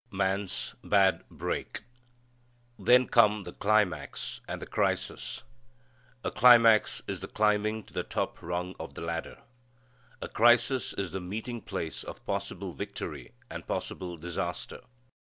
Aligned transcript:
Man's 0.09 0.73
Bad 0.83 1.29
Break. 1.29 1.83
Then 2.79 3.07
come 3.07 3.43
the 3.43 3.53
climax 3.53 4.41
and 4.47 4.59
the 4.59 4.65
crisis. 4.65 5.43
A 6.23 6.31
climax 6.31 7.03
is 7.07 7.19
the 7.19 7.27
climbing 7.27 7.83
to 7.83 7.93
the 7.93 8.01
top 8.01 8.41
rung 8.41 8.73
of 8.79 8.95
the 8.95 9.01
ladder. 9.01 9.37
A 10.19 10.27
crisis 10.27 10.93
is 10.93 11.11
the 11.11 11.21
meeting 11.21 11.61
place 11.61 12.03
of 12.03 12.25
possible 12.25 12.73
victory 12.73 13.33
and 13.47 13.67
possible 13.67 14.17
disaster. 14.17 14.79